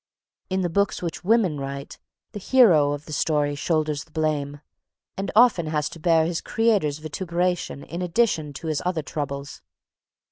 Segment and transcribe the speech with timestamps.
[0.49, 1.99] In the books which women write,
[2.31, 4.59] the hero of the story shoulders the blame,
[5.15, 9.61] and often has to bear his creator's vituperation in addition to his other troubles.